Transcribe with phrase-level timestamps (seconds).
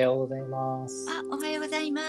[0.00, 1.06] ようございます。
[1.10, 2.02] あ、おはようございま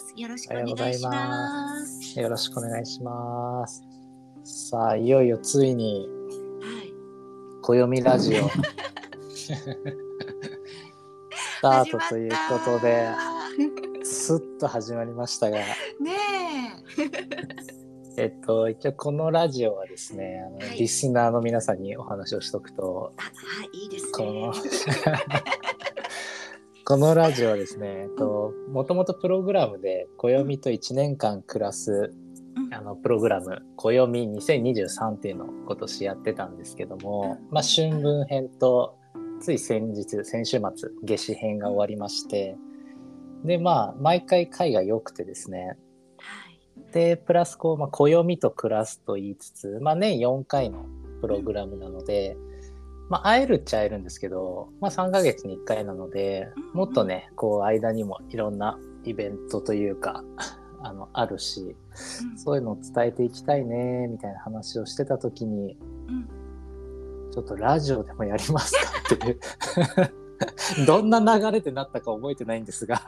[0.00, 0.12] す。
[0.16, 2.20] よろしくお願いしまます。
[2.20, 3.82] よろしくお願いします。
[4.44, 6.08] さあ、いよいよついに、
[6.60, 6.92] はい。
[7.62, 8.48] 暦ラジオ。
[11.34, 13.08] スタートということで、
[14.04, 15.64] すっと始まりましたが、ね
[18.18, 23.22] えっと、一応このラジオはですね、あのはいリスナーの皆さんにお話をしとくと、え。
[23.22, 23.30] あ、は
[23.72, 24.58] い、いいですこのね。
[26.84, 32.12] このラジオはですね、えっと、もともとプログラムで暦と1年間暮らす
[32.56, 38.98] うんあのプログラム「暦2023」っていうのを今年やってたんですけども、まあ、春分編と
[39.40, 42.56] つい先日先週末夏至編が終わりまして
[43.44, 45.78] でまあ毎回回が良くてですね
[46.18, 46.60] はい。
[46.92, 50.86] でプラスこう、まあ、暦と暮らすと言いつつ、まあ、年4回の
[51.20, 52.36] プログラムなので、
[53.12, 60.24] まあ、会えるっちゃ会えるんですけど、まあ、3ヶ月に1回なのでうんもっとねこう間にもいろんなイベントというか
[60.82, 61.76] あのあるし
[62.30, 62.38] うん。
[62.38, 65.76] そういうのを伝えていきたいねみたいな話をしてた時に
[66.08, 67.30] うん。
[67.32, 69.38] ちょっとラジオでもやりますかっていう。
[70.86, 73.02] どんな流れでなったか覚えてないんですが。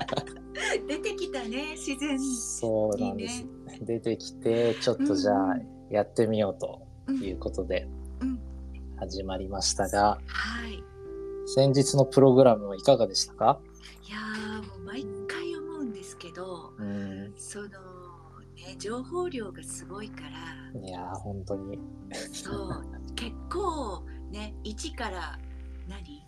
[0.86, 2.36] 出てきたね、自然に。
[2.36, 3.46] そうなんです。
[3.80, 7.88] 出てきてちょっとじゃあうんやってみようとうんいうことで。
[7.96, 8.01] うん
[9.02, 10.74] 始まりましたがはい。
[10.74, 10.84] い
[11.46, 13.58] 先日のプログラムはいかがでしたか？
[14.08, 17.32] やーもう毎回思うんですけど、うん。
[17.36, 17.66] その
[18.54, 20.20] ね情報量がすごいか
[20.74, 21.80] ら、いやー本当に。
[22.32, 22.84] そう。
[23.16, 25.36] 結構ね一から
[25.88, 26.24] 何？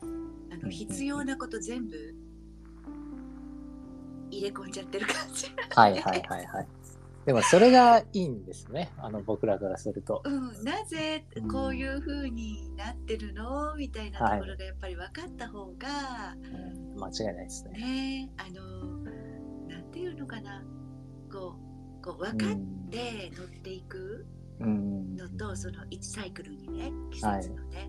[0.52, 1.94] あの必要なこと全部
[4.32, 5.46] 入れ込んじゃってる感じ。
[5.76, 6.66] はいはいはいはい
[7.26, 8.90] でもそれがいいんですね。
[8.98, 10.22] あの僕らからすると。
[10.24, 13.74] うん、なぜこういう風になってるの？
[13.76, 17.78] みたいなところがやっぱり分かった方が、うん間違いないですね。
[17.78, 18.62] ねあの
[19.68, 20.62] なんていうのかな？
[21.32, 21.56] こ
[22.00, 24.26] うこう分かって乗っていく
[24.60, 25.16] うん。
[25.16, 27.88] のと、その1サイクルにね季節のね、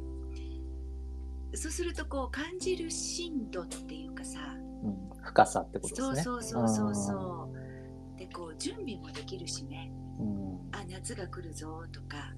[1.54, 4.40] そうするとこう感じる深度っていうかさ
[4.84, 4.96] うん。
[5.22, 6.24] 深さってことですね。
[6.24, 7.55] そうそうそうそうそう
[8.26, 9.92] でこう準備もできるしね。
[10.20, 10.56] うん。
[10.72, 12.34] あ夏が来るぞとか。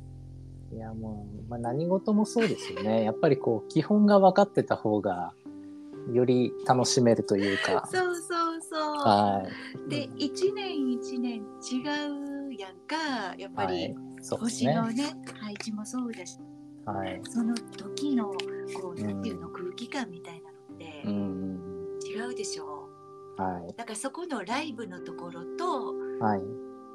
[0.74, 3.04] いやもう、まあ、何事もそうですよね。
[3.06, 5.34] やっぱりこう基本が分かってた方が
[6.12, 7.88] より楽しめるというか。
[7.92, 9.44] そうそうそう、は
[9.88, 9.90] い。
[9.90, 11.82] で一年一年違
[12.50, 13.36] うやんか。
[13.38, 13.96] やっぱり、はい。
[14.22, 14.74] そうですね。
[14.74, 16.38] 星のね配置もそうだし。
[16.86, 17.22] はい。
[17.30, 18.26] その時の
[18.82, 19.08] こううん。
[19.08, 21.98] なんていうの、空気感みたいなのってうん。
[22.06, 22.77] 違うでしょ
[23.38, 23.74] はい。
[23.76, 26.42] だからそこのライブのところとはい。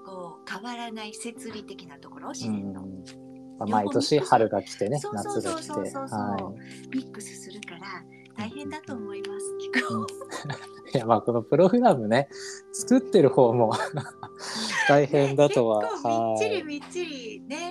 [0.05, 2.85] こう変わらない摂理的なところ自う然の、
[3.69, 5.75] 毎年春が来てね夏が来て。
[6.91, 8.03] ミックスするから
[8.37, 9.45] 大変だと思います
[10.93, 12.29] いいやまあこのプログラムね
[12.73, 13.73] 作ってる方も
[14.89, 15.83] 大変だとは。
[15.83, 17.62] 結構みっちりはいみっちりね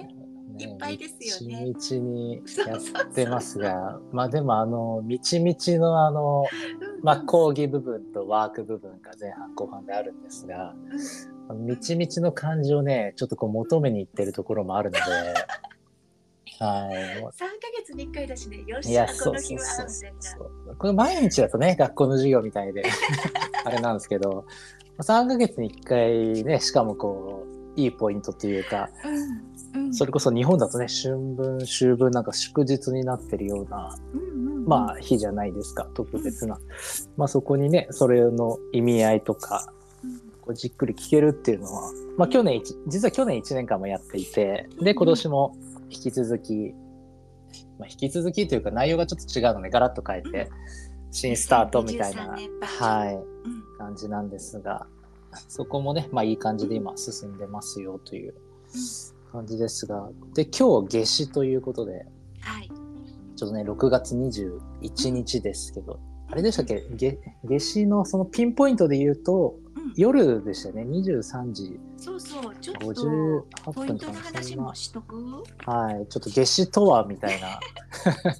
[0.90, 1.66] いっぱいですよね。
[1.66, 6.46] みちみちにやってますがまあでもあのみちみちのあの
[6.86, 10.76] うんまあ、講義部分とワーク部分が前半後半であるんですが、
[11.56, 15.02] みちみちの感じをね、ちょっとこう求めにいってるところもあるので、
[16.64, 17.22] はい。
[17.22, 18.64] も3ヶ月に1回だしね。
[18.68, 19.62] よしゃこの日は。
[20.78, 22.84] これ毎日だとね、学校の授業みたいで、
[23.66, 24.46] あれなんですけど、
[25.00, 29.94] 3ヶ月に1回ね、しかもこう、いいポイントっていうか、うんうん。
[29.94, 34.66] それこそ日本だとね、春分、秋分なんか祝日になってるような、うんうんうん。
[34.66, 36.60] まあ日じゃないですか特別な、
[37.18, 39.72] まあそこにねそれの意味合いとか
[40.04, 40.20] うん。
[40.42, 45.56] こうじっくり聞けるっていうのは、まあ、去年一実は去年1年間もやっていてで今年も
[45.90, 46.74] 引き続き、
[47.78, 50.50] まあ、引き続きというか内容がちょっと違うのでガラッと変えて
[51.12, 52.98] 新スタートみたいな、2023年バージョン。
[52.98, 53.24] はい、うん。
[53.78, 54.86] 感じなんですが
[55.48, 58.36] そこもね、まあ、いい感じで今進んでますよという
[59.32, 62.06] 感じですがで今日夏至ということで
[62.42, 62.70] はい。
[63.36, 66.00] ちょっとね、6月21日ですけど、
[66.30, 69.94] あれでしたっけ、げ夏至のそのピンポイントで言うと、うん。
[69.96, 71.80] 夜でしたよね、23時。
[71.98, 72.56] そうそう。
[72.58, 74.58] ちょっと58ポイントの分かなそんな。
[74.58, 75.44] 話もしとく？
[75.66, 77.60] はい、ちょっと夏至とはみたいな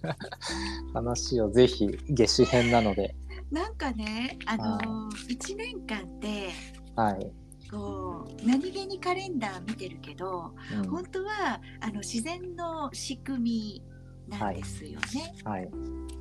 [0.94, 3.16] 話をぜひ、夏至編なので、
[3.52, 6.50] なんかねあのー、1年間って
[6.96, 7.32] はい。
[7.72, 8.46] こう。
[8.46, 10.90] 何気にカレンダー見てるけどうん。
[10.90, 13.84] 本当はあの自然の仕組み
[14.28, 15.34] なんですよね。
[15.44, 15.70] はい。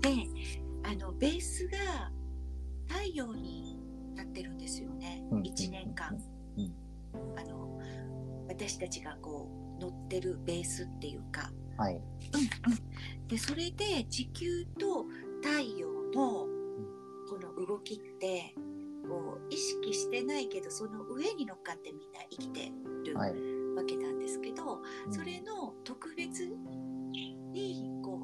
[0.00, 0.26] で
[0.82, 2.10] あのベースが
[2.88, 3.78] 太陽に
[4.14, 5.42] なってるんですよね、うん。
[5.42, 6.16] 1年間、
[6.56, 7.38] うん。
[7.38, 7.78] あの
[8.48, 9.48] 私たちがこ
[9.78, 11.94] う乗ってるベースっていうか、はい。
[11.94, 15.04] うんうん、でそれで地球と
[15.42, 16.46] 太陽の
[17.28, 18.54] この動きって
[19.10, 22.72] こう意識してないけどその上に乗っかってみんな生きて
[23.04, 23.34] るはい。
[23.76, 26.46] わけなんですけど、うんそれの特別
[27.52, 28.20] にこ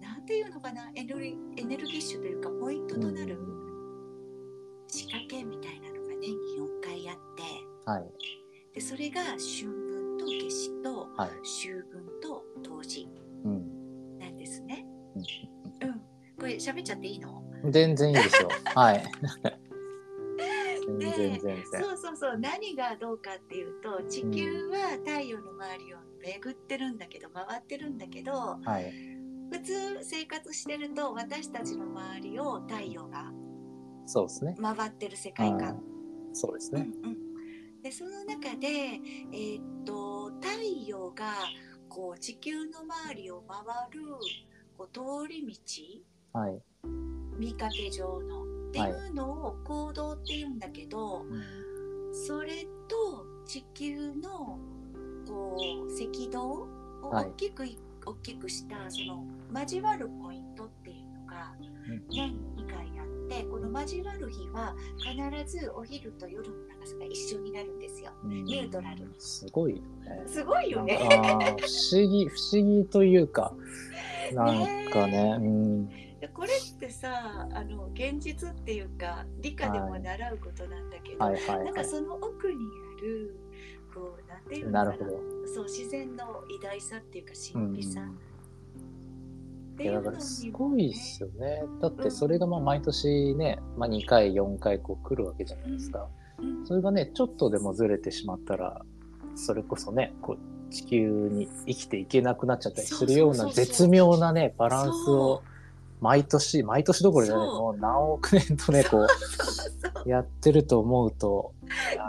[0.00, 3.38] うなんていうのかなエネルギエネルギッシュというかポイントとなる
[4.88, 8.04] 仕掛けみたいなのが年に4回あってはい。
[8.74, 11.30] でそれが春分と夏至とはい。
[11.42, 13.08] 秋分と冬至
[13.44, 14.18] うん。
[14.18, 14.86] なんですね。
[15.16, 15.18] う
[15.86, 16.00] うん、
[16.38, 17.42] これ喋っちゃっていいの？
[17.66, 18.48] ん全然いいですよ。
[18.74, 19.04] はい。
[20.86, 21.64] 全で。
[21.66, 28.32] そうそうそう何がどうかっていうと地球は太陽の周りを巡ってるんだけど回ってるんだけど
[28.62, 28.92] はい。
[29.50, 29.72] 普通
[30.02, 33.30] 生活してると私たちの周りを太陽が
[34.06, 34.56] そうですね。
[34.60, 35.82] 回ってる世界観。
[35.88, 35.94] うん
[36.36, 36.88] そうですうんね。
[37.04, 37.06] う
[37.78, 41.32] ん、でその中で、えーっと太陽が
[41.88, 43.58] こう地球の周りを回
[43.92, 44.00] る
[44.76, 45.46] こう通り
[46.32, 46.60] 道はい。
[47.38, 48.43] 見かけ上の
[48.82, 51.42] っていうのを行動っていうんだけど、うん
[52.14, 54.56] それと地球の
[55.26, 56.68] こう赤道
[57.02, 57.76] をはい大きくい、
[58.06, 61.52] 大きくしたその交わるポイントっていうのが
[61.88, 68.12] うん年に2回あってこの交わる日は必ずお昼と夜の長さが一緒になるんですよ。
[68.22, 70.22] うんニュートラルすごいよね。
[70.26, 70.96] すごいよね。
[70.96, 73.52] 不思議、不思議というか、
[74.32, 75.90] なんかね、うん。
[76.24, 82.54] でこれってさあの現実っていうか理科でも習うことなんだけど、はいはいなんはかその奥に
[82.98, 83.36] ある
[83.94, 84.62] こうなんていい。
[84.62, 85.10] うのかななるほど。
[85.54, 91.62] そう自然の偉大さっていうかうん神秘さっていやだからすね、ごいですよね。
[91.82, 96.08] だってそれがまあ毎年ね、まあ、2回、4回こう来るわけじゃないですか。
[96.38, 98.82] うんそれがね、ちょっとでもずれてしまったら、
[99.34, 105.42] それこそね、こう地球に生きていけなくなっちゃったりするような絶妙なね、バランスを
[106.04, 109.08] 毎年、毎年どころじゃない、もう何億年とね、こう、
[110.06, 111.54] やってると思うと、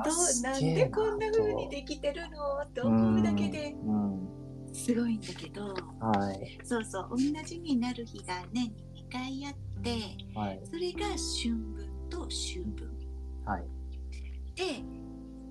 [0.04, 3.74] どうなんでこんな風にできてるのと思うだけで。
[3.86, 4.28] うん、
[4.74, 5.74] すごいんだけど。
[6.02, 9.90] はい、そうそう同じになる日が年に2回あって
[10.38, 12.92] はい、それが春分と秋分。
[13.46, 13.64] はい、
[14.56, 14.64] で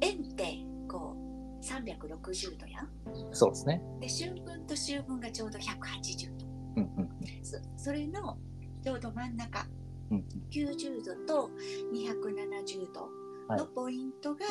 [0.03, 1.17] 円ってこ
[1.59, 2.91] う360度やん。
[3.33, 3.83] そうですね。
[4.01, 6.47] で春分と秋分がちょうど180度。
[6.77, 8.39] うん、うん、そそれの
[8.83, 9.67] ちょうど真ん中。
[10.11, 11.51] うん、90度と
[11.93, 13.09] 270度
[13.49, 13.59] はい。
[13.59, 14.45] のポイントが、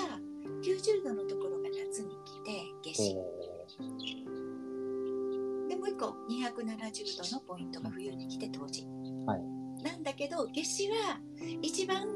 [0.61, 3.15] 90度のところが夏に来て夏至。
[5.69, 8.85] でもう一個270度のポイントが冬に来て冬至、
[9.25, 9.41] はい。
[9.83, 11.19] なんだけど夏至は
[11.61, 12.07] 一番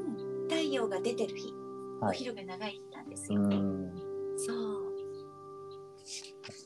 [0.48, 1.52] 太陽が出てる日、
[2.00, 2.10] はい。
[2.10, 3.92] お昼が長い日なんですうよ、ん、
[4.36, 4.88] そう。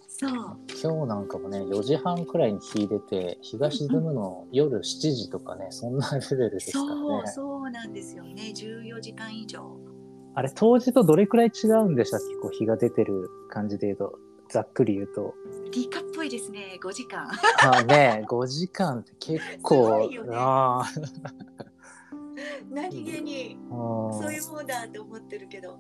[0.09, 0.52] そう
[0.83, 7.31] 今日なんかもね、4時半くらいに日出て、日が沈むの夜7時とかね、そんなレベルですからそうね。
[7.31, 8.53] そうなんですよね。
[8.53, 9.79] 14時間以上。
[10.35, 12.35] あれ、当時とどれくらい違うんでしたっけ？
[12.37, 14.19] こう日が出てる感じで言うと、
[14.49, 15.35] ざっくり言うと。
[15.71, 16.81] 理科っぽいですね。
[16.83, 17.29] 5時間。
[17.63, 20.19] あね、5時間って結す構ね。
[20.33, 20.83] あ
[22.71, 25.79] 何気にーそういうもんだって思ってるけど。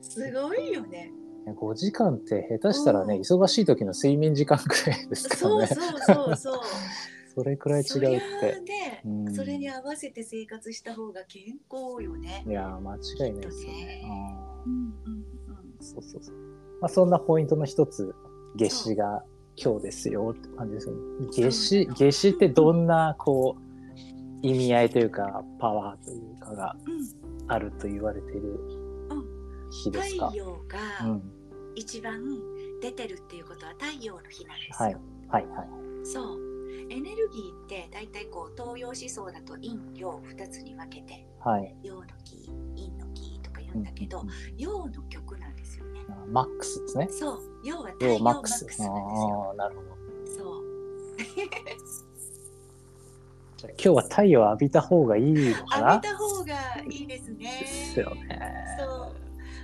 [0.00, 1.12] すごいよね。
[1.24, 5.66] うん5時間って下手したらね、うん忙しい時の睡眠時間くらいですからね。
[5.66, 6.60] そうそうそう
[7.34, 8.56] それくらい違うって。
[8.56, 14.02] あね、うんそれに合わせて生活した方が健康よねいやー、間違いないですよね。
[15.80, 16.34] そうそうそう。
[16.80, 18.14] まあ、そんなポイントの一つ、
[18.56, 19.22] 夏至が
[19.56, 21.00] 今日ですよって感じですよね。
[21.30, 27.00] 夏至、夏至ってどんな、こう、意味合いというか、パワーというかがうんうん
[27.52, 28.58] あると言われている
[29.70, 30.26] 日ですか？
[30.28, 30.36] 太。
[30.38, 31.22] 陽うがん。
[31.80, 32.22] 一番
[32.82, 35.46] 出てるっていうことは太陽の日なんですよ、はい。
[35.46, 35.68] はいはい。
[36.06, 36.38] そう
[36.90, 41.74] エネルギーって大体こう東洋思想だと陰陽2つに分けてはい。
[41.82, 42.46] 陽の木
[42.76, 47.08] 陰の木とか言うんだけど、うん陽の極なんですよねあマックスですね。
[47.10, 48.58] そう陽は太要陽マックス。
[48.58, 48.90] スなんですよ
[49.48, 49.88] ああ、なるほど。
[50.26, 50.64] そう
[53.56, 55.92] じゃあ今日は太陽を浴びた方がいいのかな？
[55.94, 56.54] 浴びた方が
[56.90, 58.40] いいですねですよね。
[58.78, 59.14] そう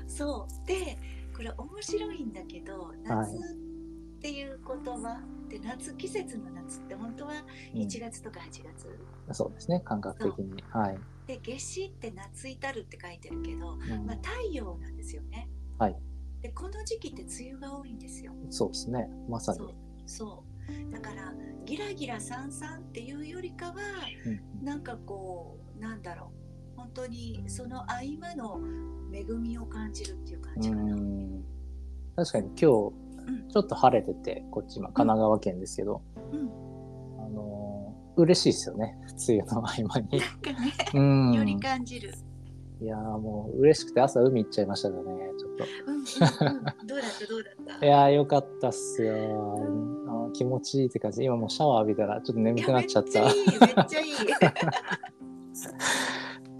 [0.09, 0.99] そうで
[1.37, 7.35] これ面白いんだけど夏っていう言葉で夏季節の夏って本当は
[7.75, 7.83] うん。
[7.83, 8.99] 1月とか8月、
[9.33, 10.65] そうですね、感覚的に。
[10.71, 10.99] はい。
[11.27, 14.07] で夏至って夏至るって書いてるけど、うん。
[14.07, 15.49] まあ、太陽なんですよね。
[15.79, 15.97] はい。
[16.41, 18.33] でこの時期って梅雨が多いんですよ。
[18.49, 19.59] そうですね、まさに。
[19.59, 19.75] そう。
[20.07, 20.45] そ
[20.89, 20.91] う。
[20.91, 21.35] だから
[21.67, 23.75] ギラギラさんさんっていうよりかは
[24.25, 24.31] う
[24.63, 24.65] ん。
[24.65, 26.46] なんかこうなんだろう
[26.77, 27.87] 本当にその合
[28.21, 28.61] 間の
[29.13, 31.45] 恵みを感じるっていう感じかな、うん。
[32.17, 32.93] 確かに今日ちょ
[33.61, 36.01] っと晴れてて、こっち今神奈川県ですけど、
[36.33, 36.41] うん。
[37.19, 38.97] あのー嬉しいですよね。
[39.29, 39.85] 梅雨の合間に。
[39.85, 40.21] なんかね、
[40.95, 41.33] うん。
[41.35, 42.15] より感じる。
[42.81, 44.97] いやーもう嬉しくて朝海行っちゃいましたね
[45.39, 45.65] ちょっと。
[45.87, 46.03] うんうんう
[46.83, 47.27] ん、どうだった？
[47.27, 47.81] どうだった？
[47.87, 49.15] いやーよかったっすよ。
[50.09, 51.25] あー気持ちいいって感じ。
[51.25, 53.23] 今もうシャワー浴びたらちょっと眠くなっちゃった。
[53.23, 54.13] めっちゃいいめっちゃいい。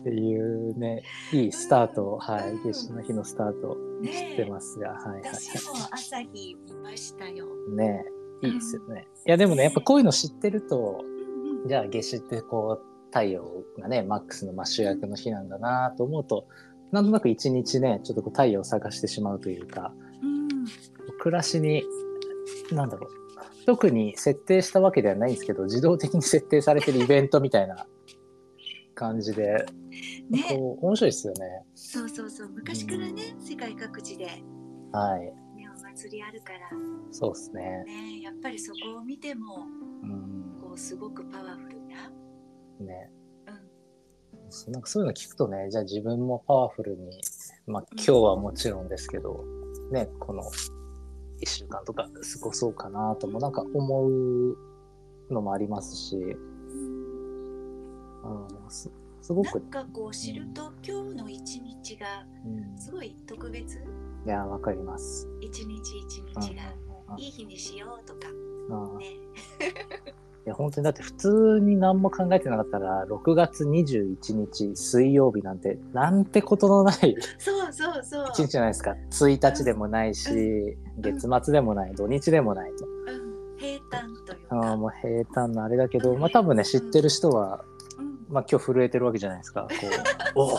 [0.07, 2.63] ていうねいいスタートをはいうん。
[2.65, 4.99] 夏至の日のスタートをねしてますが、はい。
[5.15, 7.47] はい私も朝日見ましたよ。
[7.75, 8.05] ね
[8.43, 9.09] いいですよね。
[9.27, 11.03] いやでもねやっぱこういうの知ってると
[11.67, 13.45] じゃあ夏至ってこう太陽
[13.81, 16.47] がねマックスのまあ主役の日なんだなと思うと
[16.93, 20.67] なんとなく一日ねちょっとこう太陽を探してしまうというかうん。
[21.19, 21.83] 暮らしに
[22.71, 23.11] なんだろう
[23.67, 27.87] 特に設定したわけではないんですけど自動的に設定されてるイベントみたいな
[28.97, 29.67] 感じで、
[30.31, 31.63] ね、面白いですよね。
[31.75, 32.49] そうそうそう。
[32.49, 34.45] 昔からね世界各地で、ね、
[34.91, 35.33] はい。
[35.79, 36.59] お祭りあるから。
[37.11, 37.85] そうですね。
[37.85, 39.67] ねやっぱりそこを見ても
[40.03, 40.37] うん。
[40.63, 42.09] こうすごくパワフルな、
[42.81, 43.11] ね。
[43.47, 47.21] うん、なんかそういうの聞くとねじゃあ自分もパワフルに、
[47.67, 49.45] まあ、今日はもちろんですけど、
[49.93, 52.11] ね、この1週間とか過
[52.41, 54.57] ごそうかなともなんか思う
[55.31, 56.17] のもありますし、
[58.27, 58.91] うん、す
[59.23, 62.07] すごくなん、かこう知ると今日の一日が
[62.45, 63.77] うん、すごい特別？
[63.79, 65.29] いやわかります。
[65.41, 66.63] 一日一うん日が
[67.11, 67.21] うん。
[67.21, 68.29] いい日にしようとか。
[68.69, 68.99] うん。
[68.99, 69.07] ね。
[70.47, 78.27] いや本当にだって普通に何も考えてなかったら6月21日水曜日なんてなんてことのないそうそうそう。
[78.31, 78.95] 一日じゃないですか。
[79.11, 82.87] 1日でもないし、月末でもない土日でもないと。
[82.87, 87.65] うん、平坦というか、もう平坦なあれだけど、まあ多分ね知ってる人は、
[87.99, 89.63] うん、まあ、今日震えてるわけじゃないですか。
[89.63, 89.69] こ
[90.35, 90.39] う。
[90.39, 90.59] おお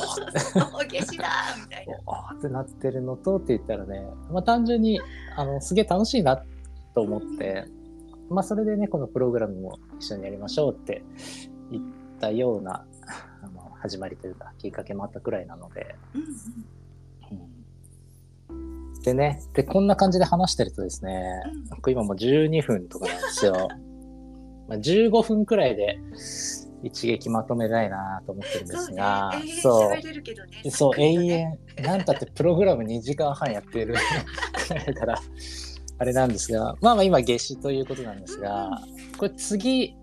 [0.83, 1.27] 夏至だ
[1.61, 1.99] みたいな。
[2.05, 4.99] おーってなってるのとって言ったらね、まあ、単純に
[5.35, 6.41] あのすげえ楽しいな
[6.95, 7.65] と思って、
[8.29, 11.03] まあそれでねこのプログラムも一緒にやりましょうって
[11.71, 11.83] 言っ
[12.19, 12.85] たような
[13.41, 16.21] あの始まりというかきっかけもあったくらいなので、うん
[18.51, 19.01] うんうん。
[19.01, 21.65] でねでこんな感じで話してるとですね、うん。
[21.69, 23.67] 僕今もう12分とかなんですよ。
[24.67, 25.99] まあ15分くらいで
[26.83, 29.31] 一撃まとめたいなと思ってるんですが、
[29.61, 30.71] そうね。
[30.71, 33.95] そう、永遠遠、なんたってプログラム2時間半やってる。
[34.99, 35.19] から、
[35.99, 38.69] あれなんですが、まあまあ今、夏至ということなんですが、
[39.17, 39.95] これ次、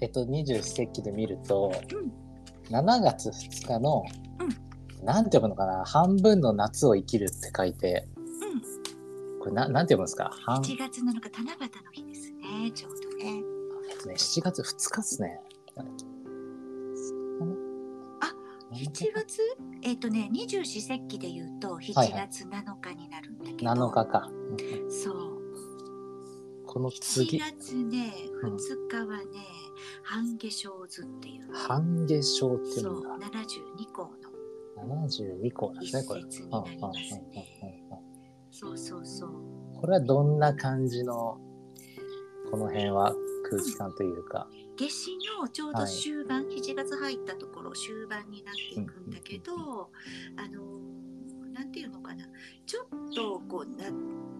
[0.00, 1.72] えっと、二十四節気で見ると、
[2.70, 4.02] 7月2日の、
[5.02, 9.40] なんて読むのかな、半分の夏を生きるって書いて、うん。
[9.40, 10.30] これななんて読むんですか？
[10.44, 12.70] 半、1月7日七夕の日ですね。
[12.74, 13.42] ちょうどね。
[13.88, 15.40] えっとね、7月2日ですね。
[15.76, 15.84] あ
[18.72, 19.40] 7月？
[19.82, 22.28] えっ、とね二十四節気で言うと7はいはい。
[22.28, 24.30] 月7日になるんだけど、7日か。
[24.88, 25.36] そう。
[26.66, 28.54] この7次、月ねうん。
[28.56, 28.58] 2
[28.90, 29.24] 日はね、
[30.02, 31.52] 半夏生図っていう。
[31.52, 34.10] 半夏生っていうそうのが72項の。
[34.98, 36.22] 72個なんですね、これ。
[38.50, 39.30] そうそうそう。
[39.80, 41.38] これはどんな感じの
[42.50, 43.14] この辺は
[43.50, 44.48] 空気感というか。
[44.76, 50.96] 夏至のちょうど終盤、7月入ったところ終盤になっていくんだけど、うんあのー
[51.56, 52.26] なんていうのかな。
[52.66, 53.86] ちょっとこうな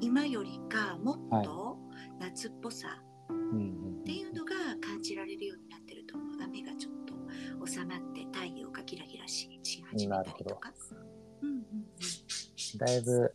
[0.03, 1.79] 今よりかもっと
[2.21, 4.53] 夏っぽさうんうんっていうのが
[4.87, 6.43] 感じられるようになってると思う。
[6.43, 10.71] 雨がちょっと収まって太陽がキラキラしし始めたりとか。
[11.41, 12.79] うんうんうん。
[12.79, 13.35] だいぶ、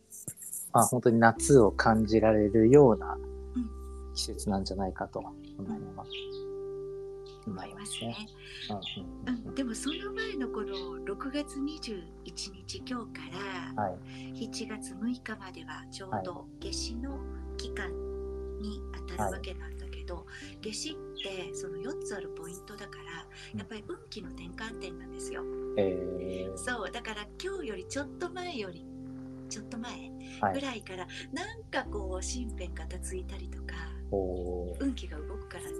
[0.72, 3.18] まあ、本当に夏を感じられるようなう
[3.58, 4.14] ん。
[4.14, 5.34] 季節なんじゃないかと思
[5.76, 6.10] います。
[7.46, 8.16] 思いますね。
[9.26, 12.02] うんでもその前のこの6月21
[12.54, 13.20] 日今日か
[13.76, 13.98] らはい。
[14.34, 17.18] 7月6日まではちょうど夏至の
[17.56, 17.90] 期間
[18.60, 20.26] に当たるわけなんだけど、
[20.62, 23.58] 夏至ってその4つあるポイントだからうん。
[23.58, 25.42] やっぱり運気の転換点なんですよ。
[25.78, 28.86] えー、そうだから今日よりちょっと前より
[29.48, 29.92] ちょっと前
[30.40, 30.54] はい。
[30.54, 33.74] ぐらいからなんかこう身辺片付いたりとか
[34.80, 35.70] 運気が動くからね。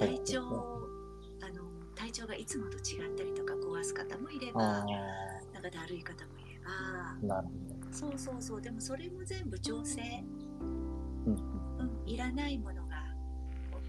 [0.00, 0.18] はい。
[0.18, 0.83] 体調、
[1.94, 4.84] 体調がいつもと違ったりとか壊す方もいればあ
[5.52, 7.44] なんかだるい方もいれば
[7.90, 11.30] そうそうそうでもそれも全部調整、ど。
[11.30, 12.96] うんうんうん、いらないものが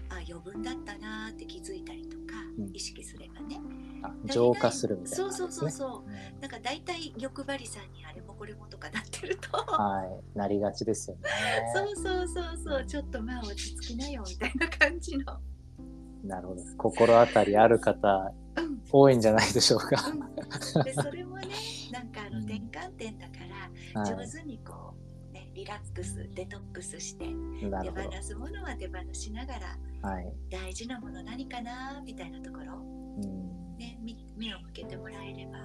[0.08, 3.60] あ余分だったなーって気づいたりとか、うん意識すればね
[4.02, 5.52] あ浄化するみたいなそうそう。
[5.52, 10.38] そうそうなんか大体欲張りさんにあれもこれもとかなってるとはい。
[10.38, 11.22] なりがちですよね。
[11.74, 15.38] そうそうそうそうちょっとまあ落ち着きなよみたいな感じの、
[16.26, 16.62] なるほど。
[16.76, 19.96] 心当たりある方、うん多いんじゃないでしょうか。
[20.74, 21.48] うん、でそれもね
[21.92, 23.32] なんかあの転換点だか
[23.94, 24.26] らはい。
[24.26, 24.94] 上手にこ
[25.30, 29.60] う、ね、リラックスデトックスして手放すものは手放しながら
[30.02, 30.08] ど。
[30.08, 30.32] はい。
[30.50, 35.58] 大事なもの何かなみたいなところ、うん、ね、み目を向けてもらえれば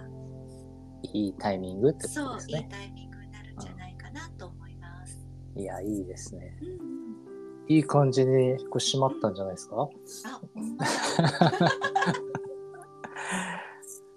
[1.14, 2.68] いいタイミングってこそういいとですね。
[2.72, 5.20] タイミングになるんじゃないかなと思います。
[5.56, 6.58] いや、いいですね。
[6.62, 6.74] うんう
[7.08, 7.11] ん
[7.76, 9.88] いい感じにこう締まったんじゃないですか？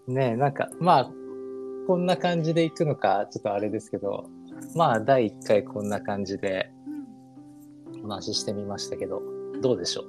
[0.08, 1.10] ねえ、なんか、まあ、
[1.86, 4.28] こんな感じでいくのか、ちょっとあれですけど、
[4.74, 6.70] まあ、第1回こんな感じで
[7.92, 9.22] うんお話ししてみましたけど、
[9.62, 10.04] どうでしょ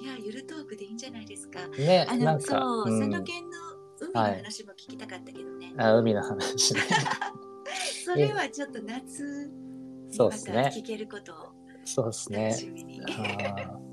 [0.00, 1.60] いや、ゆるトークでいいんじゃないですか。
[1.66, 3.58] うねあの、なんか、そう、うん佐野県の
[4.00, 5.74] 海の話も聞きたかったけどね。
[5.78, 6.80] あ海の話ね。
[8.04, 9.50] それはちょっと夏
[10.10, 11.36] そうですね聞けることを
[11.84, 12.56] そうです楽ね。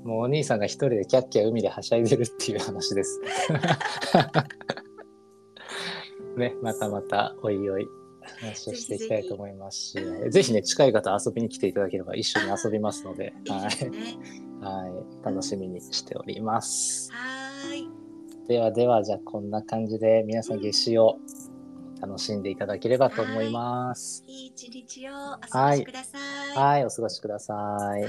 [0.04, 3.20] もうお兄さんが一人でキャッキャ海ではしゃいでるっていう話です。
[6.36, 7.86] ね、またまたおいおい
[8.40, 9.98] 話をしていきたいと思いますし、
[10.30, 14.64] ぜひね、近い方遊びに来ていただければ一緒に遊びますので、はい。
[14.64, 14.88] は
[15.22, 17.10] い、楽しみにしております。
[17.12, 17.90] はーい。
[18.48, 21.18] ではでは、じゃあこんな感じで皆さん夏至を
[22.00, 24.24] 楽しんでいただければと思います。
[24.26, 25.16] いい一日をお
[25.48, 26.41] 過ごしください。
[26.54, 27.54] ははい、お過ごしくださ
[27.98, 28.06] い。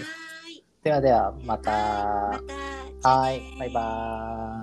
[0.83, 1.71] ではでは、また。
[1.71, 4.62] はいバイバ